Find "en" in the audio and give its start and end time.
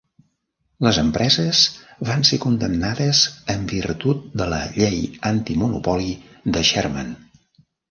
3.55-3.69